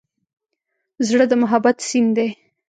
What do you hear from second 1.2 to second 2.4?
د محبت سیند دی.